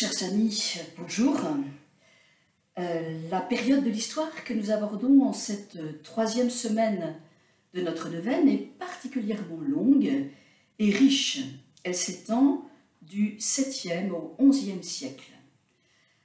Chers 0.00 0.22
amis, 0.22 0.78
bonjour. 0.96 1.38
Euh, 2.78 3.28
la 3.30 3.42
période 3.42 3.84
de 3.84 3.90
l'histoire 3.90 4.32
que 4.44 4.54
nous 4.54 4.70
abordons 4.70 5.24
en 5.24 5.34
cette 5.34 6.02
troisième 6.02 6.48
semaine 6.48 7.16
de 7.74 7.82
notre 7.82 8.08
neuvaine 8.08 8.48
est 8.48 8.70
particulièrement 8.78 9.60
longue 9.60 10.30
et 10.78 10.90
riche. 10.90 11.40
Elle 11.84 11.94
s'étend 11.94 12.66
du 13.02 13.36
7e 13.36 14.12
au 14.12 14.34
11e 14.40 14.82
siècle. 14.82 15.32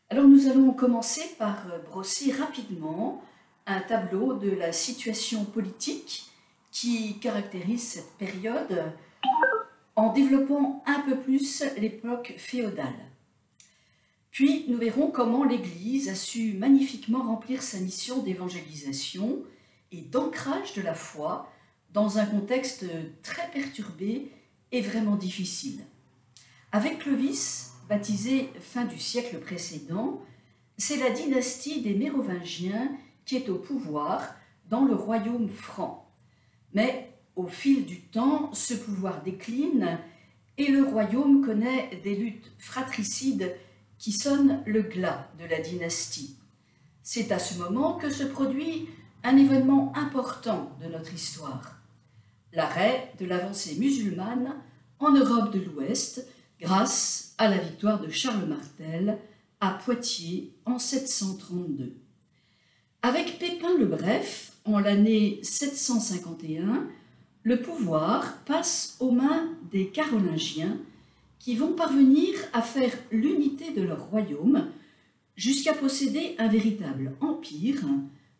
Alors 0.09 0.23
nous 0.23 0.47
allons 0.47 0.71
commencer 0.71 1.35
par 1.37 1.67
brosser 1.83 2.31
rapidement 2.31 3.21
un 3.65 3.81
tableau 3.81 4.35
de 4.35 4.51
la 4.51 4.71
situation 4.71 5.43
politique 5.43 6.31
qui 6.71 7.19
caractérise 7.19 7.83
cette 7.83 8.13
période 8.17 8.93
en 9.97 10.13
développant 10.13 10.81
un 10.85 11.01
peu 11.01 11.17
plus 11.17 11.61
l'époque 11.77 12.35
féodale. 12.37 13.14
Puis 14.35 14.65
nous 14.67 14.77
verrons 14.77 15.11
comment 15.11 15.45
l'Église 15.45 16.09
a 16.09 16.13
su 16.13 16.55
magnifiquement 16.55 17.23
remplir 17.23 17.63
sa 17.63 17.79
mission 17.79 18.21
d'évangélisation 18.21 19.41
et 19.93 20.01
d'ancrage 20.01 20.73
de 20.73 20.81
la 20.81 20.93
foi 20.93 21.49
dans 21.93 22.17
un 22.17 22.25
contexte 22.25 22.85
très 23.23 23.49
perturbé 23.51 24.29
et 24.73 24.81
vraiment 24.81 25.15
difficile. 25.15 25.79
Avec 26.73 26.99
Clovis, 26.99 27.75
baptisé 27.87 28.49
fin 28.59 28.83
du 28.83 28.99
siècle 28.99 29.39
précédent, 29.39 30.21
c'est 30.77 30.97
la 30.97 31.11
dynastie 31.11 31.81
des 31.81 31.93
Mérovingiens 31.93 32.91
qui 33.23 33.37
est 33.37 33.47
au 33.47 33.55
pouvoir 33.55 34.35
dans 34.69 34.83
le 34.83 34.95
royaume 34.95 35.47
franc. 35.47 36.11
Mais 36.73 37.09
au 37.37 37.47
fil 37.47 37.85
du 37.85 38.01
temps, 38.01 38.53
ce 38.53 38.73
pouvoir 38.73 39.23
décline 39.23 39.97
et 40.57 40.67
le 40.67 40.83
royaume 40.83 41.45
connaît 41.45 42.01
des 42.03 42.15
luttes 42.15 42.51
fratricides 42.57 43.55
qui 44.05 44.11
sonnent 44.11 44.61
le 44.67 44.83
glas 44.83 45.27
de 45.39 45.45
la 45.45 45.59
dynastie. 45.59 46.37
C'est 47.01 47.31
à 47.31 47.39
ce 47.39 47.57
moment 47.57 47.95
que 47.95 48.11
se 48.11 48.23
produit 48.23 48.87
un 49.23 49.35
événement 49.35 49.91
important 49.95 50.77
de 50.79 50.85
notre 50.85 51.11
histoire, 51.11 51.79
l'arrêt 52.53 53.11
de 53.19 53.25
l'avancée 53.25 53.73
musulmane 53.79 54.57
en 54.99 55.11
Europe 55.11 55.51
de 55.51 55.59
l'Ouest 55.59 56.27
grâce 56.61 57.33
à 57.39 57.49
la 57.49 57.57
victoire 57.57 57.99
de 57.99 58.11
Charles 58.11 58.45
Martel 58.45 59.17
à 59.59 59.71
Poitiers 59.71 60.53
en 60.67 60.77
732. 60.77 61.97
Avec 63.01 63.39
Pépin 63.39 63.75
le 63.75 63.87
Bref, 63.87 64.51
en 64.65 64.77
l'année 64.77 65.39
751, 65.41 66.85
le 67.41 67.59
pouvoir 67.59 68.37
passe 68.45 68.97
aux 68.99 69.09
mains 69.09 69.49
des 69.71 69.87
Carolingiens 69.87 70.77
qui 71.45 71.55
vont 71.55 71.73
parvenir 71.73 72.33
à 72.53 72.63
faire 72.63 72.91
l'unité 73.11 73.71
de 73.71 73.83
leur 73.83 74.09
royaume 74.09 74.67
jusqu'à 75.35 75.75
posséder 75.75 76.33
un 76.39 76.47
véritable 76.47 77.15
empire 77.21 77.85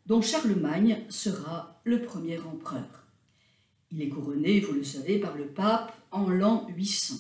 dont 0.08 0.24
Charlemagne 0.24 1.04
sera 1.08 1.80
le 1.84 2.02
premier 2.02 2.40
empereur. 2.40 3.06
Il 3.92 4.02
est 4.02 4.10
couronné, 4.10 4.60
vous 4.60 4.74
le 4.74 4.84
savez, 4.84 5.20
par 5.20 5.38
le 5.38 5.46
pape 5.46 5.96
en 6.10 6.28
l'an 6.30 6.66
800. 6.76 7.14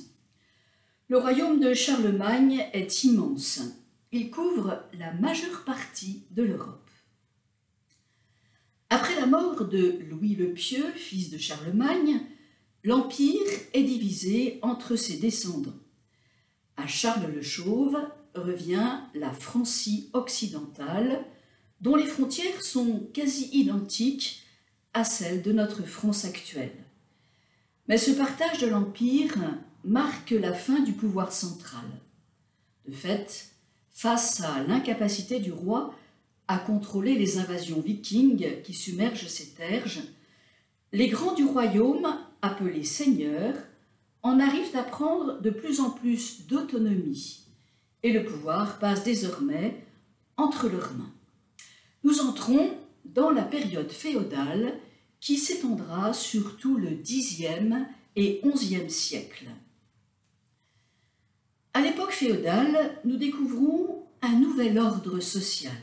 Le 1.10 1.20
royaume 1.20 1.60
de 1.60 1.76
Charlemagne 1.76 2.66
est 2.74 3.04
immense. 3.04 3.62
Il 4.12 4.32
couvre 4.32 4.82
la 4.98 5.14
majeure 5.14 5.66
partie 5.66 6.24
de 6.32 6.42
l'Europe. 6.42 6.90
Après 8.90 9.14
la 9.20 9.28
mort 9.28 9.66
de 9.66 10.00
Louis 10.10 10.34
le 10.34 10.52
Pieux, 10.52 10.92
fils 10.96 11.30
de 11.30 11.38
Charlemagne, 11.38 12.22
l'Empire 12.86 13.50
est 13.74 13.84
divisé 13.84 14.60
entre 14.62 14.96
ses 14.96 15.18
descendants. 15.18 15.74
À 16.78 16.86
Charles 16.86 17.32
le 17.34 17.42
Chauve 17.42 17.98
revient 18.36 19.00
la 19.16 19.34
Francie 19.34 20.10
occidentale, 20.14 21.26
dont 21.82 21.96
les 21.96 22.06
frontières 22.06 22.62
sont 22.62 23.10
quasi 23.12 23.50
identiques 23.54 24.44
à 24.94 25.04
celles 25.04 25.42
de 25.42 25.52
notre 25.52 25.84
France 25.84 26.26
actuelle. 26.26 26.76
Mais 27.88 27.98
ce 27.98 28.12
partage 28.12 28.60
de 28.60 28.68
l'Empire 28.68 29.36
marque 29.84 30.32
la 30.32 30.54
fin 30.54 30.80
du 30.80 30.94
pouvoir 30.94 31.32
central. 31.32 31.86
De 32.88 32.94
fait, 32.94 33.50
face 33.90 34.42
à 34.42 34.64
l'incapacité 34.64 35.40
du 35.40 35.52
roi 35.52 35.96
à 36.48 36.60
contrôler 36.60 37.16
les 37.16 37.40
invasions 37.40 37.82
vikings 37.82 38.62
qui 38.64 38.74
submergent 38.74 39.28
ces 39.28 39.56
terres, 39.56 39.88
les 40.92 41.08
grands 41.08 41.34
du 41.34 41.46
royaume, 41.46 42.08
appelés 42.46 42.84
seigneurs, 42.84 43.56
en 44.24 44.40
arrivent 44.40 44.76
à 44.76 44.84
prendre 44.84 45.42
de 45.42 45.50
plus 45.50 45.80
en 45.80 45.90
plus 45.90 46.48
d'autonomie 46.48 47.46
et 48.04 48.12
le 48.12 48.24
pouvoir 48.24 48.80
passe 48.80 49.04
désormais 49.04 49.86
entre 50.38 50.68
leurs 50.68 50.94
mains. 50.94 51.12
Nous 52.04 52.22
entrons 52.22 52.72
dans 53.04 53.32
la 53.32 53.44
période 53.44 53.92
féodale 53.92 54.74
qui 55.20 55.38
s'étendra 55.38 56.14
sur 56.14 56.58
tout 56.58 56.78
le 56.78 56.92
Xe 56.92 57.46
et 58.16 58.42
XIe 58.44 58.90
siècle. 58.90 59.48
À 61.74 61.82
l'époque 61.82 62.12
féodale, 62.12 63.00
nous 63.06 63.18
découvrons 63.18 64.04
un 64.22 64.40
nouvel 64.40 64.78
ordre 64.78 65.20
social. 65.20 65.74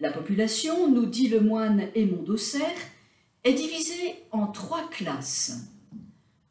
La 0.00 0.12
population, 0.12 0.90
nous 0.90 1.06
dit 1.06 1.28
le 1.28 1.40
moine 1.40 1.88
Aymon 1.94 2.22
d'Auxerre, 2.22 2.78
est 3.48 3.54
divisée 3.54 4.14
en 4.30 4.46
trois 4.46 4.86
classes. 4.90 5.68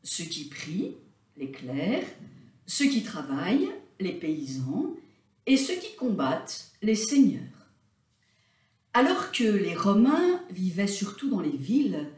Ceux 0.01 0.23
qui 0.23 0.45
prient, 0.45 0.95
les 1.37 1.51
clercs, 1.51 2.07
ceux 2.65 2.87
qui 2.87 3.03
travaillent, 3.03 3.69
les 3.99 4.13
paysans, 4.13 4.95
et 5.45 5.57
ceux 5.57 5.75
qui 5.75 5.95
combattent, 5.95 6.71
les 6.81 6.95
seigneurs. 6.95 7.43
Alors 8.93 9.31
que 9.31 9.43
les 9.43 9.75
Romains 9.75 10.41
vivaient 10.49 10.87
surtout 10.87 11.29
dans 11.29 11.39
les 11.39 11.55
villes, 11.55 12.09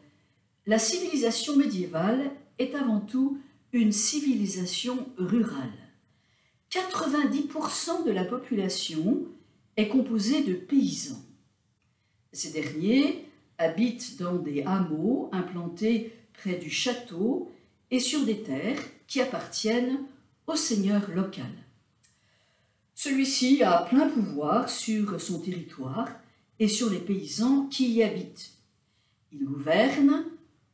la 0.66 0.80
civilisation 0.80 1.58
médiévale 1.58 2.32
est 2.58 2.74
avant 2.74 3.02
tout 3.02 3.38
une 3.74 3.92
civilisation 3.92 5.10
rurale. 5.18 5.74
90% 6.72 8.06
de 8.06 8.12
la 8.12 8.24
population 8.24 9.26
est 9.76 9.90
composé 9.90 10.42
de 10.44 10.54
paysans. 10.54 11.22
Ces 12.32 12.52
derniers 12.52 13.29
habitent 13.60 14.18
dans 14.18 14.38
des 14.38 14.64
hameaux 14.64 15.30
implantés 15.32 16.14
près 16.34 16.56
du 16.56 16.72
château 16.72 17.52
et 17.92 18.00
sur 18.00 18.26
des 18.26 18.42
terres 18.42 18.82
qui 19.08 19.22
appartiennent 19.22 20.00
au 20.48 20.56
seigneur 20.56 21.12
local. 21.12 21.52
Celui-ci 22.96 23.62
a 23.64 23.84
plein 23.84 24.08
pouvoir 24.08 24.70
sur 24.70 25.22
son 25.22 25.40
territoire 25.40 26.10
et 26.60 26.68
sur 26.68 26.90
les 26.90 27.00
paysans 27.00 27.68
qui 27.68 27.92
y 27.92 28.04
habitent. 28.04 28.52
Il 29.32 29.46
gouverne, 29.46 30.26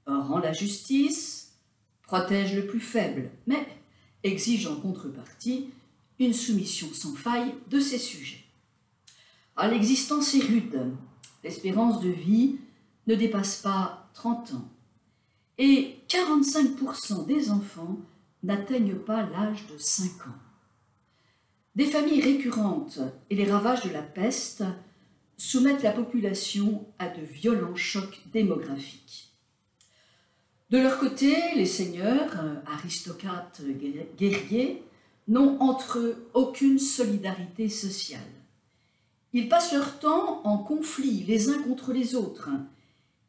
rend 0.05 0.39
la 0.39 0.53
justice, 0.53 1.53
protège 2.03 2.55
le 2.55 2.65
plus 2.65 2.79
faible, 2.79 3.29
mais 3.47 3.67
exige 4.23 4.67
en 4.67 4.75
contrepartie 4.75 5.69
une 6.19 6.33
soumission 6.33 6.87
sans 6.93 7.13
faille 7.13 7.53
de 7.69 7.79
ses 7.79 7.99
sujets. 7.99 8.43
Ah, 9.55 9.67
l'existence 9.67 10.33
est 10.35 10.43
rude. 10.43 10.91
L'espérance 11.43 12.01
de 12.01 12.09
vie 12.09 12.57
ne 13.07 13.15
dépasse 13.15 13.57
pas 13.57 14.09
30 14.13 14.53
ans. 14.53 14.69
Et 15.57 15.99
45% 16.09 17.25
des 17.25 17.49
enfants 17.49 17.97
n'atteignent 18.43 18.95
pas 18.95 19.23
l'âge 19.23 19.67
de 19.67 19.77
5 19.77 20.27
ans. 20.27 20.39
Des 21.75 21.85
familles 21.85 22.21
récurrentes 22.21 22.99
et 23.29 23.35
les 23.35 23.49
ravages 23.49 23.83
de 23.83 23.89
la 23.89 24.01
peste 24.01 24.63
soumettent 25.37 25.83
la 25.83 25.91
population 25.91 26.85
à 26.99 27.09
de 27.09 27.21
violents 27.21 27.75
chocs 27.75 28.21
démographiques. 28.31 29.33
De 30.69 30.77
leur 30.77 30.97
côté, 30.99 31.35
les 31.55 31.65
seigneurs, 31.65 32.35
aristocrates 32.65 33.61
guerriers, 34.17 34.83
n'ont 35.27 35.59
entre 35.59 35.99
eux 35.99 36.29
aucune 36.33 36.79
solidarité 36.79 37.69
sociale. 37.69 38.21
Ils 39.33 39.49
passent 39.49 39.73
leur 39.73 39.99
temps 39.99 40.41
en 40.45 40.57
conflit 40.57 41.23
les 41.23 41.49
uns 41.49 41.61
contre 41.63 41.91
les 41.91 42.15
autres, 42.15 42.49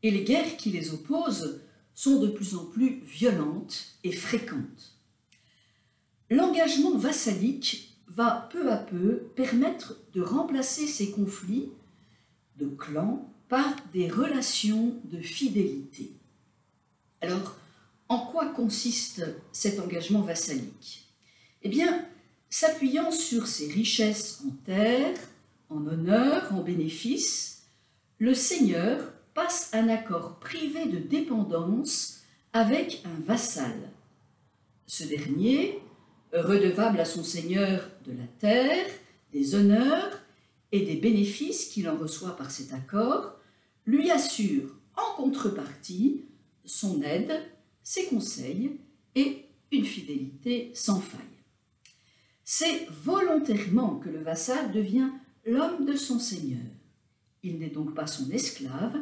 et 0.06 0.10
les 0.12 0.22
guerres 0.22 0.56
qui 0.56 0.70
les 0.70 0.94
opposent 0.94 1.60
sont 1.92 2.20
de 2.20 2.28
plus 2.28 2.54
en 2.54 2.64
plus 2.64 3.00
violentes 3.00 3.98
et 4.04 4.12
fréquentes. 4.12 5.00
L'engagement 6.30 6.96
vassalique 6.96 7.98
va 8.06 8.48
peu 8.52 8.70
à 8.70 8.76
peu 8.76 9.24
permettre 9.34 9.98
de 10.12 10.22
remplacer 10.22 10.86
ces 10.86 11.10
conflits 11.10 11.70
de 12.56 12.66
clans 12.66 13.34
par 13.48 13.74
des 13.92 14.08
relations 14.08 14.94
de 15.06 15.20
fidélité. 15.20 16.12
Alors, 17.20 17.56
en 18.08 18.26
quoi 18.26 18.46
consiste 18.46 19.24
cet 19.50 19.80
engagement 19.80 20.20
vassalique? 20.20 21.08
Eh 21.62 21.68
bien, 21.68 22.06
s'appuyant 22.48 23.10
sur 23.10 23.48
ses 23.48 23.72
richesses 23.72 24.40
en 24.46 24.50
terre, 24.64 25.18
en 25.68 25.84
honneur, 25.84 26.54
en 26.54 26.62
bénéfice, 26.62 27.64
le 28.18 28.34
seigneur 28.34 29.12
passe 29.36 29.68
un 29.74 29.90
accord 29.90 30.38
privé 30.40 30.86
de 30.86 30.96
dépendance 30.96 32.22
avec 32.54 33.02
un 33.04 33.20
vassal. 33.20 33.92
Ce 34.86 35.04
dernier 35.04 35.78
redevable 36.32 36.98
à 36.98 37.04
son 37.04 37.22
seigneur 37.22 37.90
de 38.06 38.12
la 38.12 38.26
terre, 38.38 38.86
des 39.32 39.54
honneurs 39.54 40.22
et 40.72 40.80
des 40.86 40.96
bénéfices 40.96 41.66
qu'il 41.66 41.86
en 41.88 41.96
reçoit 41.96 42.34
par 42.34 42.50
cet 42.50 42.72
accord, 42.72 43.36
lui 43.84 44.10
assure 44.10 44.74
en 44.96 45.22
contrepartie 45.22 46.24
son 46.64 47.02
aide, 47.02 47.38
ses 47.82 48.06
conseils 48.06 48.80
et 49.14 49.44
une 49.70 49.84
fidélité 49.84 50.70
sans 50.74 50.98
faille. 50.98 51.20
C'est 52.42 52.86
volontairement 53.04 53.96
que 53.98 54.08
le 54.08 54.22
vassal 54.22 54.72
devient 54.72 55.10
l'homme 55.44 55.84
de 55.84 55.94
son 55.94 56.18
seigneur. 56.18 56.64
Il 57.42 57.58
n'est 57.58 57.70
donc 57.70 57.94
pas 57.94 58.06
son 58.06 58.30
esclave, 58.30 58.96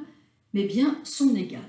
mais 0.54 0.64
bien 0.64 0.98
son 1.04 1.34
égal. 1.34 1.60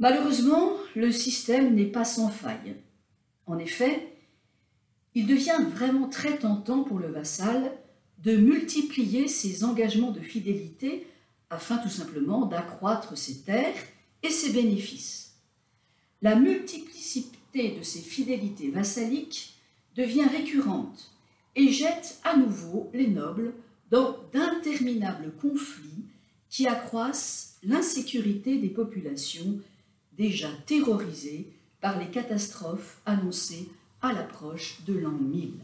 Malheureusement, 0.00 0.72
le 0.96 1.12
système 1.12 1.74
n'est 1.74 1.86
pas 1.86 2.04
sans 2.04 2.28
faille. 2.28 2.74
En 3.46 3.58
effet, 3.58 4.12
il 5.14 5.26
devient 5.26 5.64
vraiment 5.70 6.08
très 6.08 6.38
tentant 6.38 6.82
pour 6.82 6.98
le 6.98 7.06
vassal 7.06 7.72
de 8.18 8.36
multiplier 8.36 9.28
ses 9.28 9.62
engagements 9.62 10.10
de 10.10 10.20
fidélité 10.20 11.06
afin 11.50 11.78
tout 11.78 11.88
simplement 11.88 12.46
d'accroître 12.46 13.16
ses 13.16 13.42
terres 13.42 13.74
et 14.22 14.30
ses 14.30 14.52
bénéfices. 14.52 15.36
La 16.20 16.34
multiplicité 16.34 17.76
de 17.76 17.82
ces 17.82 18.00
fidélités 18.00 18.70
vassaliques 18.70 19.54
devient 19.94 20.24
récurrente 20.24 21.12
et 21.54 21.68
jette 21.68 22.18
à 22.24 22.36
nouveau 22.36 22.90
les 22.94 23.08
nobles 23.08 23.54
dans 23.90 24.16
d'interminables 24.32 25.32
conflits 25.40 26.01
qui 26.52 26.66
accroissent 26.66 27.56
l'insécurité 27.62 28.58
des 28.58 28.68
populations 28.68 29.58
déjà 30.12 30.48
terrorisées 30.66 31.46
par 31.80 31.98
les 31.98 32.10
catastrophes 32.10 33.00
annoncées 33.06 33.70
à 34.02 34.12
l'approche 34.12 34.82
de 34.86 34.92
l'an 34.92 35.12
1000. 35.12 35.54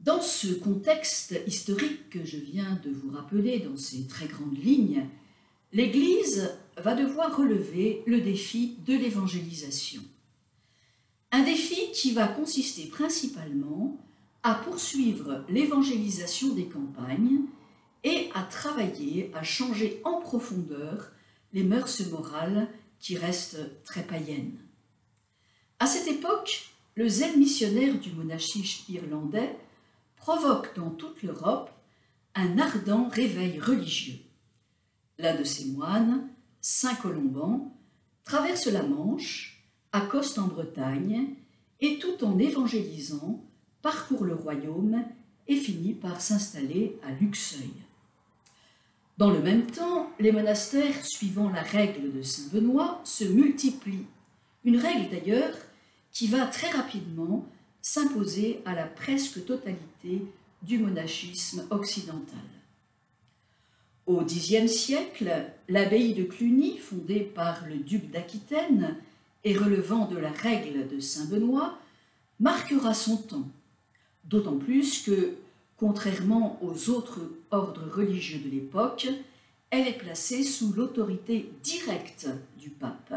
Dans 0.00 0.20
ce 0.20 0.48
contexte 0.48 1.40
historique 1.46 2.10
que 2.10 2.26
je 2.26 2.36
viens 2.36 2.78
de 2.84 2.90
vous 2.90 3.10
rappeler 3.10 3.58
dans 3.60 3.78
ces 3.78 4.06
très 4.06 4.26
grandes 4.26 4.62
lignes, 4.62 5.06
l'Église 5.72 6.52
va 6.76 6.94
devoir 6.94 7.34
relever 7.34 8.02
le 8.06 8.20
défi 8.20 8.76
de 8.86 8.94
l'évangélisation. 8.94 10.02
Un 11.32 11.42
défi 11.42 11.90
qui 11.94 12.12
va 12.12 12.28
consister 12.28 12.84
principalement 12.84 13.98
à 14.42 14.54
poursuivre 14.54 15.42
l'évangélisation 15.48 16.54
des 16.54 16.66
campagnes 16.66 17.40
et 18.04 18.30
à 18.34 18.42
travailler 18.42 19.30
à 19.34 19.42
changer 19.42 20.00
en 20.04 20.20
profondeur 20.20 21.12
les 21.52 21.64
mœurs 21.64 22.00
morales 22.10 22.68
qui 23.00 23.16
restent 23.16 23.84
très 23.84 24.02
païennes. 24.02 24.58
À 25.78 25.86
cette 25.86 26.08
époque, 26.08 26.70
le 26.94 27.08
zèle 27.08 27.38
missionnaire 27.38 27.98
du 27.98 28.12
monachisme 28.12 28.90
irlandais 28.92 29.56
provoque 30.16 30.74
dans 30.76 30.90
toute 30.90 31.22
l'Europe 31.22 31.70
un 32.34 32.58
ardent 32.58 33.08
réveil 33.08 33.60
religieux. 33.60 34.18
L'un 35.18 35.38
de 35.38 35.44
ces 35.44 35.66
moines, 35.66 36.28
Saint 36.60 36.94
Colomban, 36.94 37.72
traverse 38.24 38.66
la 38.66 38.82
Manche, 38.82 39.64
accoste 39.92 40.38
en 40.38 40.46
Bretagne 40.46 41.34
et 41.80 41.98
tout 41.98 42.24
en 42.24 42.38
évangélisant, 42.38 43.44
parcourt 43.82 44.24
le 44.24 44.34
royaume 44.34 45.04
et 45.48 45.56
finit 45.56 45.94
par 45.94 46.20
s'installer 46.20 46.98
à 47.02 47.12
Luxeuil. 47.12 47.72
Dans 49.18 49.30
le 49.30 49.40
même 49.40 49.66
temps, 49.66 50.10
les 50.20 50.30
monastères 50.30 51.04
suivant 51.04 51.48
la 51.48 51.62
règle 51.62 52.12
de 52.12 52.22
Saint 52.22 52.50
Benoît 52.52 53.00
se 53.02 53.24
multiplient, 53.24 54.06
une 54.64 54.76
règle 54.76 55.10
d'ailleurs 55.10 55.54
qui 56.12 56.26
va 56.26 56.46
très 56.46 56.70
rapidement 56.70 57.46
s'imposer 57.80 58.60
à 58.66 58.74
la 58.74 58.84
presque 58.84 59.44
totalité 59.46 60.22
du 60.62 60.78
monachisme 60.78 61.66
occidental. 61.70 62.38
Au 64.06 64.22
Xe 64.22 64.66
siècle, 64.66 65.46
l'abbaye 65.68 66.14
de 66.14 66.24
Cluny, 66.24 66.78
fondée 66.78 67.20
par 67.20 67.66
le 67.66 67.76
duc 67.76 68.10
d'Aquitaine 68.10 68.96
et 69.44 69.56
relevant 69.56 70.06
de 70.06 70.18
la 70.18 70.30
règle 70.30 70.88
de 70.88 71.00
Saint 71.00 71.24
Benoît, 71.24 71.78
marquera 72.38 72.92
son 72.92 73.16
temps, 73.16 73.48
d'autant 74.24 74.58
plus 74.58 75.02
que, 75.02 75.36
contrairement 75.76 76.58
aux 76.62 76.90
autres 76.90 77.20
ordres 77.50 77.88
religieux 77.90 78.38
de 78.38 78.50
l'époque, 78.50 79.08
elle 79.70 79.88
est 79.88 79.98
placée 79.98 80.42
sous 80.42 80.72
l'autorité 80.72 81.50
directe 81.62 82.28
du 82.58 82.70
pape. 82.70 83.14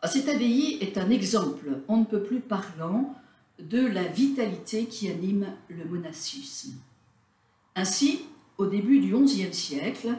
Ah, 0.00 0.08
cette 0.08 0.28
abbaye 0.28 0.78
est 0.80 0.98
un 0.98 1.10
exemple, 1.10 1.80
on 1.88 1.98
ne 1.98 2.04
peut 2.04 2.22
plus 2.22 2.40
parlant, 2.40 3.14
de 3.58 3.86
la 3.86 4.04
vitalité 4.04 4.86
qui 4.86 5.08
anime 5.08 5.46
le 5.68 5.84
monachisme. 5.84 6.74
Ainsi, 7.76 8.22
au 8.58 8.66
début 8.66 9.00
du 9.00 9.14
XIe 9.14 9.54
siècle, 9.54 10.10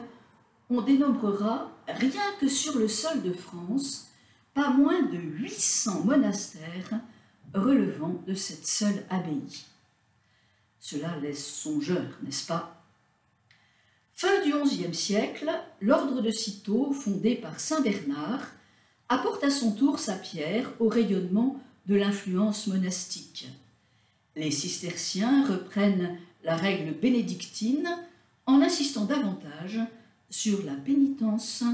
on 0.70 0.80
dénombrera, 0.80 1.70
rien 1.86 2.22
que 2.40 2.48
sur 2.48 2.78
le 2.78 2.88
sol 2.88 3.22
de 3.22 3.32
France, 3.32 4.08
pas 4.54 4.70
moins 4.70 5.02
de 5.02 5.18
800 5.18 6.04
monastères 6.04 7.00
relevant 7.54 8.22
de 8.26 8.34
cette 8.34 8.66
seule 8.66 9.04
abbaye. 9.10 9.66
Cela 10.88 11.16
laisse 11.20 11.44
songeur, 11.44 12.16
n'est-ce 12.22 12.46
pas? 12.46 12.80
Fin 14.12 14.40
du 14.44 14.52
XIe 14.52 14.94
siècle, 14.94 15.50
l'ordre 15.80 16.22
de 16.22 16.30
Cîteaux, 16.30 16.92
fondé 16.92 17.34
par 17.34 17.58
Saint 17.58 17.80
Bernard, 17.80 18.52
apporte 19.08 19.42
à 19.42 19.50
son 19.50 19.72
tour 19.72 19.98
sa 19.98 20.14
pierre 20.14 20.72
au 20.78 20.86
rayonnement 20.86 21.60
de 21.86 21.96
l'influence 21.96 22.68
monastique. 22.68 23.48
Les 24.36 24.52
cisterciens 24.52 25.44
reprennent 25.48 26.20
la 26.44 26.54
règle 26.54 26.92
bénédictine 26.92 27.88
en 28.46 28.62
insistant 28.62 29.06
davantage 29.06 29.80
sur 30.30 30.62
la 30.62 30.74
pénitence, 30.74 31.64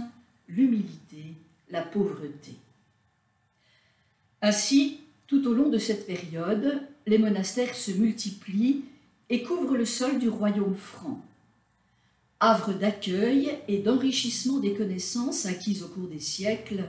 l'humilité, 0.49 1.35
la 1.69 1.83
pauvreté. 1.83 2.55
Ainsi, 4.41 5.01
tout 5.27 5.47
au 5.47 5.53
long 5.53 5.69
de 5.69 5.77
cette 5.77 6.07
période, 6.07 6.81
les 7.07 7.19
monastères 7.19 7.75
se 7.75 7.91
multiplient 7.91 8.85
et 9.33 9.43
couvrent 9.43 9.79
le 9.79 9.87
sol 9.87 10.19
du 10.19 10.29
royaume 10.29 10.75
franc. 10.75 11.19
Havre 12.39 12.75
d'accueil 12.75 13.59
et 13.67 13.79
d'enrichissement 13.79 14.59
des 14.59 14.75
connaissances 14.75 15.47
acquises 15.47 15.83
au 15.83 15.89
cours 15.89 16.09
des 16.09 16.21
siècles, 16.21 16.85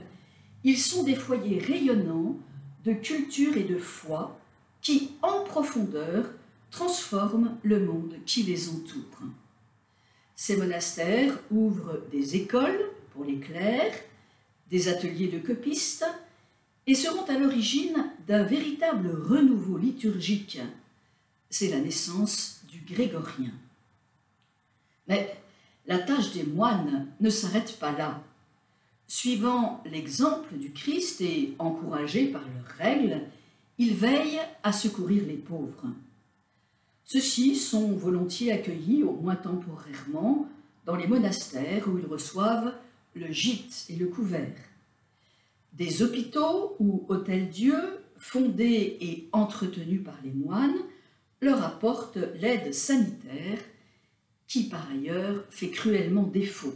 ils 0.62 0.78
sont 0.78 1.04
des 1.04 1.14
foyers 1.14 1.58
rayonnants 1.58 2.36
de 2.84 2.92
culture 2.92 3.56
et 3.56 3.64
de 3.64 3.78
foi 3.78 4.38
qui, 4.82 5.12
en 5.22 5.42
profondeur, 5.44 6.26
transforment 6.70 7.56
le 7.62 7.80
monde 7.80 8.16
qui 8.26 8.42
les 8.42 8.68
entoure. 8.68 9.22
Ces 10.36 10.58
monastères 10.58 11.38
ouvrent 11.50 12.02
des 12.12 12.36
écoles 12.36 12.90
pour 13.14 13.24
les 13.24 13.38
clercs, 13.38 14.02
des 14.70 14.88
ateliers 14.88 15.28
de 15.28 15.38
copistes 15.38 16.04
et 16.86 16.94
seront 16.94 17.24
à 17.24 17.38
l'origine 17.38 18.10
d'un 18.26 18.42
véritable 18.42 19.08
renouveau 19.08 19.78
liturgique. 19.78 20.60
C'est 21.56 21.68
la 21.68 21.78
naissance 21.78 22.62
du 22.68 22.80
grégorien. 22.80 23.52
Mais 25.06 25.36
la 25.86 26.00
tâche 26.00 26.32
des 26.32 26.42
moines 26.42 27.06
ne 27.20 27.30
s'arrête 27.30 27.78
pas 27.78 27.92
là. 27.92 28.24
Suivant 29.06 29.80
l'exemple 29.86 30.56
du 30.56 30.72
Christ 30.72 31.20
et 31.20 31.54
encouragés 31.60 32.26
par 32.26 32.42
leurs 32.42 32.76
règles, 32.76 33.20
ils 33.78 33.94
veillent 33.94 34.40
à 34.64 34.72
secourir 34.72 35.22
les 35.28 35.36
pauvres. 35.36 35.86
Ceux-ci 37.04 37.54
sont 37.54 37.92
volontiers 37.92 38.50
accueillis, 38.50 39.04
au 39.04 39.12
moins 39.12 39.36
temporairement, 39.36 40.48
dans 40.86 40.96
les 40.96 41.06
monastères 41.06 41.86
où 41.86 41.96
ils 41.98 42.06
reçoivent 42.06 42.74
le 43.14 43.30
gîte 43.30 43.86
et 43.90 43.94
le 43.94 44.08
couvert. 44.08 44.58
Des 45.72 46.02
hôpitaux 46.02 46.74
ou 46.80 47.06
hôtels-dieux, 47.08 48.00
fondés 48.16 48.98
et 49.00 49.28
entretenus 49.30 50.02
par 50.02 50.18
les 50.24 50.32
moines, 50.32 50.82
leur 51.44 51.62
apportent 51.62 52.18
l'aide 52.40 52.74
sanitaire 52.74 53.58
qui, 54.48 54.64
par 54.64 54.90
ailleurs, 54.90 55.44
fait 55.50 55.70
cruellement 55.70 56.24
défaut. 56.24 56.74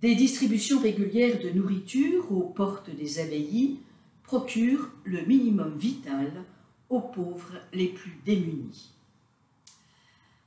Des 0.00 0.14
distributions 0.14 0.80
régulières 0.80 1.40
de 1.40 1.50
nourriture 1.50 2.30
aux 2.30 2.42
portes 2.42 2.90
des 2.94 3.18
abbayes 3.18 3.80
procurent 4.22 4.90
le 5.04 5.22
minimum 5.22 5.76
vital 5.78 6.44
aux 6.90 7.00
pauvres 7.00 7.54
les 7.72 7.88
plus 7.88 8.18
démunis. 8.24 8.90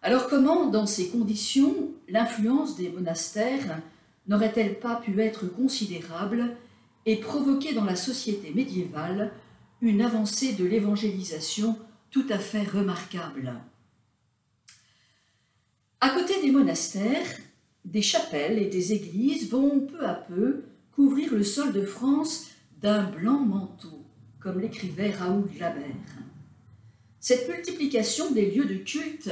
Alors 0.01 0.27
comment, 0.27 0.69
dans 0.69 0.85
ces 0.85 1.09
conditions, 1.09 1.91
l'influence 2.07 2.75
des 2.75 2.89
monastères 2.89 3.81
n'aurait-elle 4.27 4.79
pas 4.79 4.97
pu 4.97 5.19
être 5.21 5.47
considérable 5.47 6.55
et 7.05 7.17
provoquer 7.17 7.73
dans 7.73 7.85
la 7.85 7.95
société 7.95 8.51
médiévale 8.53 9.31
une 9.81 10.01
avancée 10.01 10.53
de 10.53 10.65
l'évangélisation 10.65 11.77
tout 12.17 12.33
à 12.33 12.39
fait 12.39 12.63
remarquable 12.63 13.53
À 16.01 16.09
côté 16.09 16.41
des 16.41 16.49
monastères, 16.49 17.27
des 17.85 18.01
chapelles 18.01 18.57
et 18.57 18.65
des 18.65 18.91
églises 18.91 19.51
vont 19.51 19.81
peu 19.81 20.03
à 20.03 20.15
peu 20.15 20.63
couvrir 20.91 21.35
le 21.35 21.43
sol 21.43 21.71
de 21.73 21.83
France 21.83 22.47
d'un 22.81 23.03
blanc 23.03 23.41
manteau, 23.41 24.03
comme 24.39 24.59
l'écrivait 24.59 25.11
Raoul 25.11 25.47
Glaber. 25.47 25.93
Cette 27.19 27.47
multiplication 27.49 28.31
des 28.31 28.49
lieux 28.49 28.65
de 28.65 28.77
culte 28.77 29.31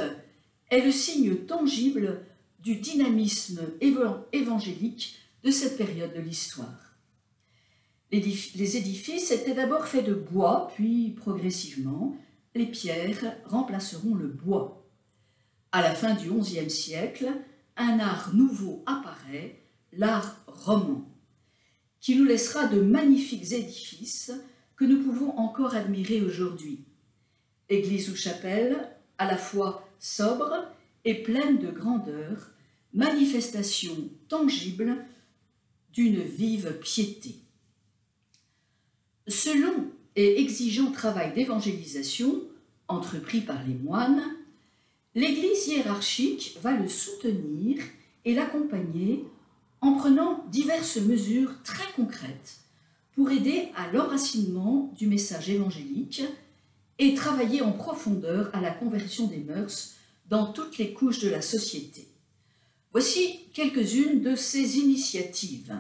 est 0.70 0.86
le 0.86 0.92
signe 0.92 1.38
tangible 1.38 2.22
du 2.60 2.76
dynamisme 2.76 3.62
évangélique 4.32 5.18
de 5.44 5.50
cette 5.50 5.76
période 5.76 6.14
de 6.14 6.22
l'histoire. 6.22 6.94
Les 8.12 8.78
édifices 8.78 9.32
étaient 9.32 9.56
d'abord 9.56 9.88
faits 9.88 10.06
de 10.06 10.14
bois, 10.14 10.72
puis 10.76 11.16
progressivement, 11.18 12.16
les 12.56 12.66
pierres 12.66 13.36
remplaceront 13.46 14.16
le 14.16 14.28
bois. 14.28 14.90
À 15.72 15.82
la 15.82 15.94
fin 15.94 16.16
du 16.16 16.32
XIe 16.32 16.70
siècle, 16.70 17.30
un 17.76 18.00
art 18.00 18.34
nouveau 18.34 18.82
apparaît, 18.86 19.62
l'art 19.92 20.42
roman, 20.48 21.06
qui 22.00 22.16
nous 22.16 22.24
laissera 22.24 22.68
de 22.68 22.80
magnifiques 22.80 23.52
édifices 23.52 24.32
que 24.78 24.86
nous 24.86 25.04
pouvons 25.04 25.38
encore 25.38 25.76
admirer 25.76 26.22
aujourd'hui. 26.22 26.86
Église 27.68 28.10
ou 28.10 28.16
chapelle, 28.16 28.90
à 29.18 29.26
la 29.26 29.38
fois 29.38 29.88
sobre 30.00 30.66
et 31.04 31.24
pleine 31.24 31.60
de 31.60 31.72
grandeur, 31.72 32.52
manifestation 32.94 34.10
tangible 34.30 35.06
d'une 35.92 36.22
vive 36.22 36.80
piété. 36.80 37.36
Ce 39.28 39.58
long 39.58 39.92
et 40.16 40.42
exigeant 40.42 40.92
travail 40.92 41.34
d'évangélisation, 41.34 42.42
entrepris 42.88 43.42
par 43.42 43.64
les 43.64 43.74
moines, 43.74 44.24
l'Église 45.14 45.68
hiérarchique 45.68 46.58
va 46.62 46.72
le 46.72 46.88
soutenir 46.88 47.82
et 48.26 48.34
l'accompagner 48.34 49.24
en 49.82 49.94
prenant 49.94 50.46
diverses 50.52 50.98
mesures 50.98 51.52
très 51.64 51.92
concrètes 51.96 52.58
pour 53.14 53.32
aider 53.32 53.70
à 53.76 53.92
l'enracinement 53.92 54.94
du 54.98 55.08
message 55.08 55.50
évangélique 55.50 56.24
et 57.00 57.14
travailler 57.14 57.62
en 57.62 57.72
profondeur 57.72 58.50
à 58.54 58.62
la 58.62 58.72
conversion 58.72 59.28
des 59.28 59.38
mœurs 59.38 59.96
dans 60.30 60.52
toutes 60.52 60.78
les 60.78 60.94
couches 60.94 61.20
de 61.20 61.30
la 61.30 61.42
société. 61.42 62.08
Voici 62.92 63.40
quelques-unes 63.54 64.22
de 64.22 64.36
ces 64.36 64.78
initiatives. 64.78 65.78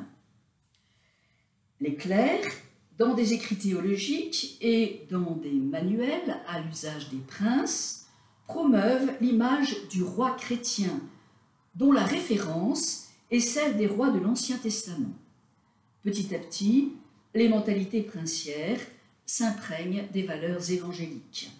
Les 1.81 1.95
clercs, 1.95 2.51
dans 2.97 3.13
des 3.13 3.33
écrits 3.33 3.57
théologiques 3.57 4.57
et 4.61 5.05
dans 5.09 5.31
des 5.35 5.51
manuels 5.51 6.41
à 6.47 6.61
l'usage 6.61 7.09
des 7.09 7.17
princes, 7.17 8.07
promeuvent 8.47 9.11
l'image 9.21 9.87
du 9.89 10.03
roi 10.03 10.31
chrétien, 10.31 10.99
dont 11.75 11.91
la 11.91 12.03
référence 12.03 13.07
est 13.31 13.39
celle 13.39 13.77
des 13.77 13.87
rois 13.87 14.11
de 14.11 14.19
l'Ancien 14.19 14.57
Testament. 14.57 15.13
Petit 16.03 16.33
à 16.35 16.39
petit, 16.39 16.93
les 17.33 17.49
mentalités 17.49 18.01
princières 18.01 18.79
s'imprègnent 19.25 20.05
des 20.13 20.23
valeurs 20.23 20.69
évangéliques. 20.71 21.51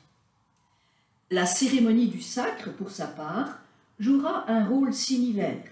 La 1.31 1.45
cérémonie 1.45 2.07
du 2.07 2.21
sacre, 2.21 2.71
pour 2.73 2.91
sa 2.91 3.07
part, 3.07 3.59
jouera 3.99 4.49
un 4.49 4.65
rôle 4.65 4.93
similaire. 4.93 5.65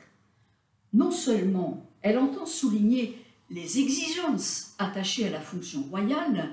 Non 0.93 1.11
seulement 1.11 1.85
elle 2.01 2.17
entend 2.17 2.45
souligner 2.45 3.17
les 3.49 3.79
exigences 3.79 4.73
attachées 4.77 5.27
à 5.27 5.31
la 5.31 5.41
fonction 5.41 5.83
royale, 5.83 6.49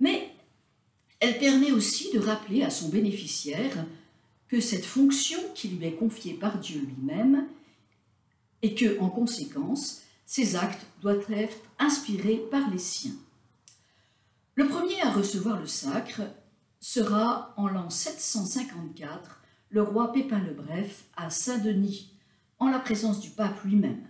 mais 0.00 0.30
elle 1.20 1.38
permet 1.38 1.72
aussi 1.72 2.12
de 2.12 2.18
rappeler 2.18 2.62
à 2.62 2.70
son 2.70 2.88
bénéficiaire 2.88 3.84
que 4.48 4.60
cette 4.60 4.84
fonction 4.84 5.38
qui 5.54 5.68
lui 5.68 5.86
est 5.86 5.94
confiée 5.94 6.34
par 6.34 6.58
Dieu 6.58 6.80
lui-même 6.80 7.46
et 8.62 8.74
que, 8.74 8.98
en 9.00 9.08
conséquence, 9.08 10.02
ses 10.24 10.56
actes 10.56 10.86
doivent 11.00 11.30
être 11.30 11.56
inspirés 11.78 12.42
par 12.50 12.70
les 12.70 12.78
siens. 12.78 13.16
Le 14.54 14.66
premier 14.66 15.00
à 15.02 15.10
recevoir 15.10 15.60
le 15.60 15.66
sacre 15.66 16.22
sera 16.80 17.54
en 17.56 17.68
l'an 17.68 17.90
754 17.90 19.42
le 19.70 19.82
roi 19.82 20.12
Pépin 20.12 20.38
le 20.38 20.52
Bref 20.52 21.04
à 21.16 21.30
Saint-Denis, 21.30 22.12
en 22.58 22.68
la 22.68 22.78
présence 22.78 23.20
du 23.20 23.30
pape 23.30 23.62
lui-même. 23.64 24.06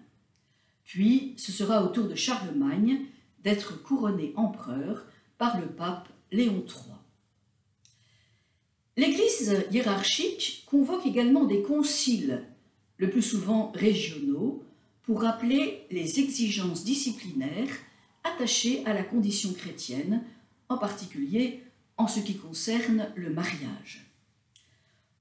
Puis 0.87 1.35
ce 1.37 1.53
sera 1.53 1.85
au 1.85 1.89
tour 1.89 2.07
de 2.07 2.15
Charlemagne 2.15 3.01
d'être 3.43 3.83
couronné 3.83 4.33
empereur 4.37 5.05
par 5.37 5.61
le 5.61 5.67
pape 5.67 6.09
Léon 6.33 6.65
III. 6.67 6.95
L'Église 8.97 9.67
hiérarchique 9.71 10.65
convoque 10.67 11.05
également 11.05 11.45
des 11.45 11.61
conciles, 11.61 12.45
le 12.97 13.11
plus 13.11 13.23
souvent 13.23 13.73
régionaux, 13.75 14.65
pour 15.03 15.23
rappeler 15.23 15.87
les 15.91 16.19
exigences 16.19 16.85
disciplinaires 16.85 17.69
attachées 18.25 18.85
à 18.87 18.95
la 18.95 19.03
condition 19.03 19.53
chrétienne, 19.53 20.25
en 20.69 20.79
particulier 20.79 21.63
en 21.97 22.09
ce 22.09 22.21
qui 22.21 22.37
concerne 22.37 23.09
le 23.17 23.31
mariage. 23.31 24.07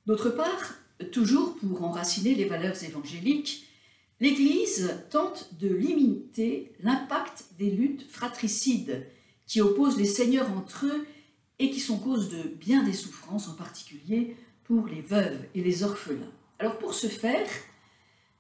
D'autre 0.06 0.30
part, 0.30 0.76
toujours 1.12 1.56
pour 1.58 1.84
enraciner 1.84 2.34
les 2.36 2.46
valeurs 2.46 2.82
évangéliques, 2.84 3.65
l'Église 4.20 5.04
tente 5.10 5.50
de 5.60 5.68
limiter 5.68 6.74
l'impact 6.80 7.46
des 7.58 7.70
luttes 7.70 8.10
fratricides 8.10 9.06
qui 9.46 9.62
opposent 9.62 9.98
les 9.98 10.06
seigneurs 10.06 10.52
entre 10.52 10.86
eux 10.86 11.06
et 11.60 11.70
qui 11.70 11.80
sont 11.80 11.98
cause 11.98 12.30
de 12.30 12.44
bien 12.44 12.84
des 12.84 12.94
souffrances, 12.94 13.48
en 13.48 13.54
particulier 13.54 14.36
pour 14.64 14.88
les 14.88 15.02
veuves 15.02 15.46
et 15.54 15.62
les 15.62 15.84
orphelins. 15.84 16.32
Alors 16.60 16.78
pour 16.78 16.94
ce 16.94 17.08
faire, 17.08 17.48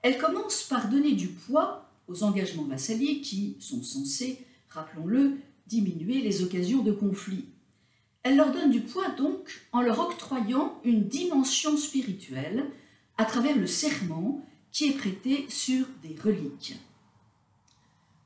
elle 0.01 0.17
commence 0.17 0.63
par 0.63 0.89
donner 0.89 1.13
du 1.13 1.27
poids 1.27 1.89
aux 2.07 2.23
engagements 2.23 2.63
vassaliers 2.63 3.21
qui 3.21 3.57
sont 3.59 3.83
censés, 3.83 4.45
rappelons-le, 4.69 5.37
diminuer 5.67 6.21
les 6.21 6.43
occasions 6.43 6.83
de 6.83 6.91
conflit. 6.91 7.45
Elle 8.23 8.37
leur 8.37 8.51
donne 8.51 8.71
du 8.71 8.81
poids 8.81 9.09
donc 9.09 9.61
en 9.71 9.81
leur 9.81 9.99
octroyant 9.99 10.79
une 10.83 11.07
dimension 11.07 11.77
spirituelle 11.77 12.65
à 13.17 13.25
travers 13.25 13.55
le 13.55 13.67
serment 13.67 14.45
qui 14.75 14.89
est 14.89 14.97
prêté 14.97 15.45
sur 15.47 15.85
des 16.03 16.17
reliques. 16.21 16.75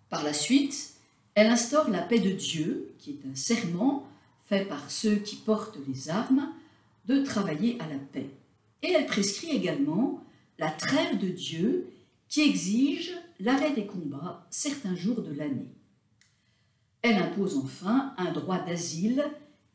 Par 0.10 0.24
la 0.24 0.34
suite, 0.34 0.96
elle 1.36 1.51
instaure 1.51 1.91
la 1.91 2.01
paix 2.01 2.18
de 2.18 2.32
Dieu, 2.32 2.91
qui 2.98 3.12
est 3.12 3.29
un 3.32 3.36
serment 3.36 4.08
fait 4.48 4.65
par 4.65 4.89
ceux 4.89 5.18
qui 5.18 5.36
portent 5.36 5.77
les 5.88 6.10
armes, 6.10 6.51
de 7.06 7.22
travailler 7.22 7.79
à 7.79 7.88
la 7.88 8.00
paix. 8.00 8.32
Et 8.82 8.89
elle 8.94 9.06
prescrit 9.06 9.51
également 9.51 10.24
la 10.58 10.72
trêve 10.72 11.20
de 11.20 11.27
Dieu 11.27 11.91
qui 12.29 12.41
exige 12.41 13.15
l'arrêt 13.39 13.74
des 13.74 13.86
combats 13.86 14.48
certains 14.50 14.96
jours 14.96 15.22
de 15.22 15.36
l'année. 15.36 15.70
Elle 17.03 17.18
impose 17.18 17.58
enfin 17.58 18.15
un 18.18 18.32
droit 18.32 18.58
d'asile 18.58 19.24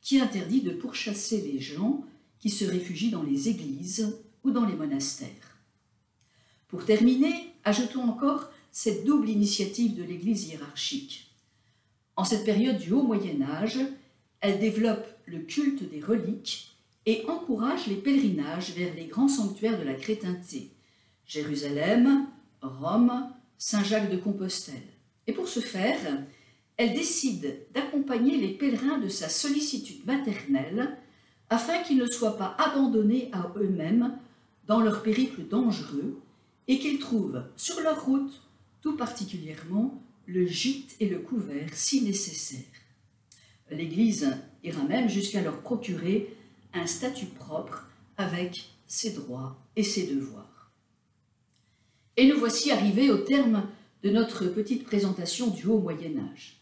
qui 0.01 0.19
interdit 0.19 0.63
de 0.63 0.73
pourchasser 0.73 1.41
les 1.41 1.61
gens 1.61 2.05
qui 2.41 2.51
se 2.51 2.65
réfugient 2.65 3.13
dans 3.13 3.23
les 3.23 3.49
églises 3.49 4.19
ou 4.43 4.51
dans 4.51 4.65
les 4.65 4.75
monastères. 4.75 5.54
Pour 6.75 6.87
terminer, 6.87 7.53
ajoutons 7.63 8.03
encore 8.03 8.51
cette 8.73 9.05
double 9.05 9.29
initiative 9.29 9.95
de 9.95 10.03
l'Église 10.03 10.49
hiérarchique. 10.49 11.31
En 12.17 12.25
cette 12.25 12.45
période 12.45 12.79
du 12.79 12.91
Haut 12.91 13.05
Moyen 13.05 13.43
Âge, 13.43 13.79
elle 14.41 14.59
développe 14.59 15.07
le 15.27 15.39
culte 15.39 15.89
des 15.89 16.01
reliques 16.01 16.75
et 17.07 17.25
encourage 17.29 17.87
les 17.87 17.95
pèlerinages 17.95 18.73
vers 18.73 18.93
les 18.93 19.05
grands 19.05 19.29
sanctuaires 19.29 19.79
de 19.79 19.85
la 19.85 19.95
chrétienté, 19.95 20.73
Jérusalem, 21.29 22.27
Rome, 22.61 23.29
Saint-Jacques 23.57 24.11
de 24.11 24.17
Compostelle. 24.17 24.83
Et 25.29 25.33
pour 25.33 25.47
ce 25.47 25.61
faire, 25.61 26.25
elle 26.77 26.93
décide 26.93 27.57
d'accompagner 27.73 28.37
les 28.37 28.53
pèlerins 28.53 28.99
de 28.99 29.09
sa 29.09 29.29
sollicitude 29.29 30.05
maternelle 30.07 30.99
afin 31.51 31.85
qu'ils 31.85 31.99
ne 31.99 32.07
soient 32.07 32.37
pas 32.37 32.57
abandonnés 32.59 33.31
à 33.33 33.53
eux-mêmes 33.59 34.19
dans 34.67 34.81
leur 34.81 35.05
périple 35.05 35.43
dangereux 35.45 36.21
et 36.69 36.79
qu'ils 36.79 36.99
trouvent 36.99 37.43
sur 37.57 37.81
leur 37.81 38.05
route 38.05 38.43
tout 38.81 38.97
particulièrement 38.97 40.03
le 40.27 40.47
gîte 40.47 40.97
et 41.01 41.09
le 41.09 41.19
couvert 41.19 41.69
si 41.73 42.03
nécessaires. 42.03 42.61
L'Église 43.71 44.37
ira 44.63 44.83
même 44.85 45.09
jusqu'à 45.09 45.43
leur 45.43 45.61
procurer 45.61 46.35
un 46.73 46.87
statut 46.87 47.27
propre 47.27 47.89
avec 48.17 48.71
ses 48.87 49.13
droits 49.13 49.57
et 49.77 49.83
ses 49.83 50.07
devoirs. 50.07 50.71
Et 52.17 52.27
nous 52.27 52.39
voici 52.39 52.71
arrivés 52.71 53.11
au 53.11 53.19
terme 53.19 53.67
de 54.03 54.11
notre 54.11 54.47
petite 54.47 54.85
présentation 54.85 55.49
du 55.49 55.67
Haut 55.67 55.81
Moyen 55.81 56.19
Âge. 56.33 56.61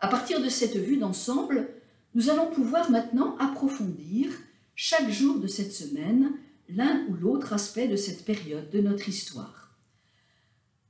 À 0.00 0.08
partir 0.08 0.42
de 0.42 0.48
cette 0.48 0.76
vue 0.76 0.96
d'ensemble, 0.96 1.68
nous 2.14 2.30
allons 2.30 2.50
pouvoir 2.50 2.90
maintenant 2.90 3.36
approfondir 3.38 4.30
chaque 4.74 5.10
jour 5.10 5.38
de 5.38 5.46
cette 5.46 5.72
semaine 5.72 6.32
l'un 6.68 7.06
ou 7.08 7.14
l'autre 7.14 7.52
aspect 7.52 7.88
de 7.88 7.96
cette 7.96 8.24
période 8.24 8.70
de 8.70 8.80
notre 8.80 9.08
histoire. 9.08 9.76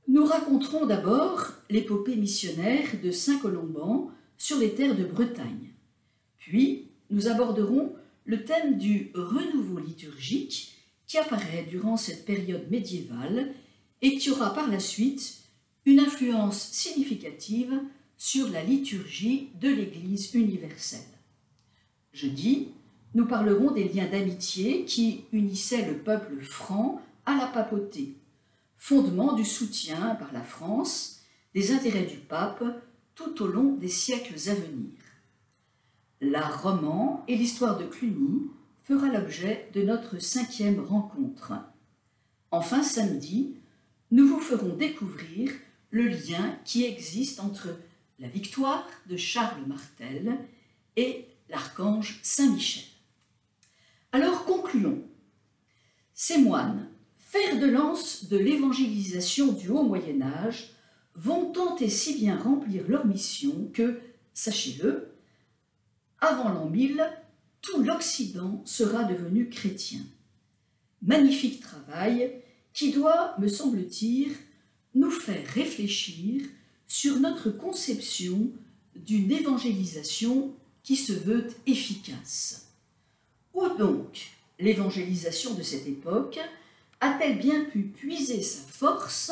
Nous 0.07 0.25
raconterons 0.25 0.85
d'abord 0.85 1.53
l'épopée 1.69 2.15
missionnaire 2.15 2.87
de 3.03 3.11
Saint 3.11 3.37
Colomban 3.39 4.09
sur 4.37 4.57
les 4.57 4.73
terres 4.73 4.95
de 4.95 5.03
Bretagne. 5.03 5.73
Puis, 6.37 6.89
nous 7.09 7.27
aborderons 7.27 7.93
le 8.25 8.43
thème 8.45 8.77
du 8.77 9.11
renouveau 9.13 9.79
liturgique 9.79 10.73
qui 11.07 11.17
apparaît 11.17 11.65
durant 11.69 11.97
cette 11.97 12.25
période 12.25 12.69
médiévale 12.69 13.53
et 14.01 14.17
qui 14.17 14.29
aura 14.29 14.53
par 14.53 14.69
la 14.69 14.79
suite 14.79 15.43
une 15.85 15.99
influence 15.99 16.69
significative 16.71 17.79
sur 18.17 18.49
la 18.49 18.63
liturgie 18.63 19.49
de 19.61 19.69
l'Église 19.69 20.33
universelle. 20.33 20.99
Jeudi, 22.13 22.69
nous 23.17 23.25
parlerons 23.25 23.71
des 23.71 23.85
liens 23.85 24.05
d'amitié 24.05 24.85
qui 24.85 25.25
unissaient 25.31 25.87
le 25.87 25.97
peuple 25.97 26.39
franc 26.39 27.01
à 27.25 27.35
la 27.35 27.47
papauté, 27.47 28.13
fondement 28.77 29.33
du 29.33 29.43
soutien 29.43 30.13
par 30.13 30.31
la 30.31 30.43
France 30.43 31.21
des 31.55 31.71
intérêts 31.71 32.05
du 32.05 32.17
pape 32.17 32.63
tout 33.15 33.41
au 33.41 33.47
long 33.47 33.73
des 33.73 33.87
siècles 33.87 34.35
à 34.51 34.53
venir. 34.53 34.91
L'art 36.21 36.61
roman 36.61 37.25
et 37.27 37.35
l'histoire 37.35 37.79
de 37.79 37.85
Cluny 37.85 38.51
fera 38.83 39.07
l'objet 39.07 39.67
de 39.73 39.81
notre 39.81 40.19
cinquième 40.19 40.79
rencontre. 40.79 41.53
Enfin, 42.51 42.83
samedi, 42.83 43.55
nous 44.11 44.27
vous 44.27 44.39
ferons 44.39 44.75
découvrir 44.75 45.51
le 45.89 46.07
lien 46.07 46.55
qui 46.65 46.85
existe 46.85 47.39
entre 47.39 47.69
la 48.19 48.27
victoire 48.27 48.87
de 49.07 49.17
Charles 49.17 49.65
Martel 49.65 50.37
et 50.97 51.25
l'archange 51.49 52.19
Saint-Michel. 52.21 52.96
Alors 54.17 54.45
concluons. 54.45 55.03
Ces 56.15 56.39
moines, 56.39 56.89
fer 57.19 57.59
de 57.59 57.67
lance 57.67 58.27
de 58.29 58.37
l'évangélisation 58.37 59.51
du 59.51 59.69
haut 59.69 59.83
Moyen 59.83 60.23
Âge, 60.23 60.71
vont 61.13 61.51
tenter 61.51 61.87
si 61.87 62.15
bien 62.15 62.35
remplir 62.35 62.87
leur 62.87 63.05
mission 63.05 63.69
que, 63.75 63.99
sachez-le, 64.33 65.11
avant 66.19 66.49
l'an 66.49 66.67
1000, 66.67 67.07
tout 67.61 67.83
l'Occident 67.83 68.63
sera 68.65 69.03
devenu 69.03 69.49
chrétien. 69.49 70.01
Magnifique 71.03 71.59
travail 71.61 72.41
qui 72.73 72.91
doit, 72.91 73.35
me 73.37 73.47
semble-t-il, 73.47 74.35
nous 74.95 75.11
faire 75.11 75.47
réfléchir 75.49 76.41
sur 76.87 77.19
notre 77.19 77.51
conception 77.51 78.51
d'une 78.95 79.31
évangélisation 79.31 80.55
qui 80.81 80.95
se 80.95 81.13
veut 81.13 81.49
efficace. 81.67 82.66
Où 83.57 83.67
donc 83.75 84.29
l'évangélisation 84.59 85.55
de 85.55 85.63
cette 85.63 85.87
époque 85.87 86.39
a-t-elle 87.01 87.39
bien 87.39 87.65
pu 87.65 87.85
puiser 87.85 88.43
sa 88.43 88.61
force 88.61 89.31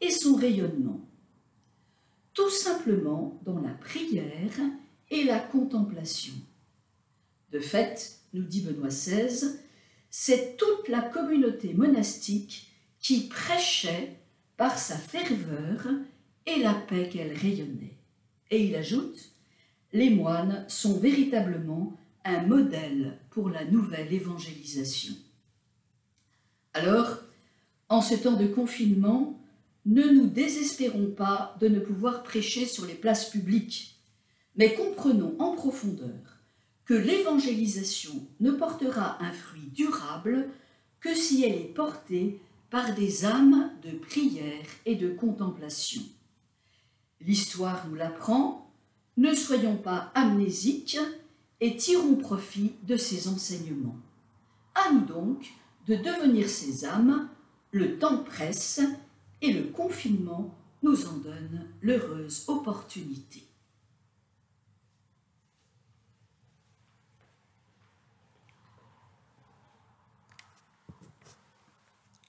et 0.00 0.10
son 0.10 0.34
rayonnement? 0.34 1.02
Tout 2.32 2.48
simplement 2.48 3.38
dans 3.44 3.60
la 3.60 3.74
prière 3.74 4.58
et 5.10 5.24
la 5.24 5.38
contemplation. 5.38 6.32
De 7.52 7.60
fait, 7.60 8.18
nous 8.32 8.44
dit 8.44 8.62
Benoît 8.62 8.88
XVI, 8.88 9.58
c'est 10.08 10.56
toute 10.56 10.88
la 10.88 11.02
communauté 11.02 11.74
monastique 11.74 12.72
qui 12.98 13.28
prêchait 13.28 14.16
par 14.56 14.78
sa 14.78 14.96
ferveur 14.96 15.86
et 16.46 16.60
la 16.60 16.72
paix 16.72 17.10
qu'elle 17.10 17.36
rayonnait. 17.36 17.98
Et 18.50 18.64
il 18.64 18.74
ajoute, 18.74 19.32
les 19.92 20.08
moines 20.08 20.64
sont 20.66 20.98
véritablement 20.98 21.94
un 22.26 22.42
modèle 22.46 23.18
pour 23.30 23.48
la 23.48 23.64
nouvelle 23.64 24.12
évangélisation. 24.12 25.14
Alors, 26.74 27.18
en 27.88 28.02
ce 28.02 28.14
temps 28.14 28.36
de 28.36 28.46
confinement, 28.46 29.40
ne 29.86 30.02
nous 30.02 30.26
désespérons 30.26 31.12
pas 31.12 31.56
de 31.60 31.68
ne 31.68 31.78
pouvoir 31.78 32.22
prêcher 32.24 32.66
sur 32.66 32.84
les 32.84 32.94
places 32.94 33.30
publiques, 33.30 34.00
mais 34.56 34.74
comprenons 34.74 35.36
en 35.38 35.54
profondeur 35.54 36.40
que 36.84 36.94
l'évangélisation 36.94 38.26
ne 38.40 38.50
portera 38.50 39.22
un 39.22 39.32
fruit 39.32 39.70
durable 39.72 40.48
que 41.00 41.14
si 41.14 41.44
elle 41.44 41.54
est 41.54 41.74
portée 41.74 42.40
par 42.70 42.94
des 42.94 43.24
âmes 43.24 43.70
de 43.84 43.96
prière 43.96 44.66
et 44.84 44.96
de 44.96 45.08
contemplation. 45.08 46.02
L'histoire 47.20 47.86
nous 47.88 47.94
l'apprend, 47.94 48.72
ne 49.16 49.34
soyons 49.34 49.76
pas 49.76 50.10
amnésiques 50.14 50.98
et 51.60 51.76
tirons 51.76 52.16
profit 52.16 52.74
de 52.82 52.96
ces 52.96 53.28
enseignements. 53.28 53.96
À 54.74 54.92
nous 54.92 55.00
donc 55.00 55.52
de 55.86 55.94
devenir 55.94 56.48
ces 56.48 56.84
âmes, 56.84 57.28
le 57.70 57.98
temps 57.98 58.18
presse 58.18 58.80
et 59.40 59.52
le 59.52 59.64
confinement 59.64 60.54
nous 60.82 61.06
en 61.06 61.16
donne 61.18 61.66
l'heureuse 61.80 62.44
opportunité. 62.48 63.42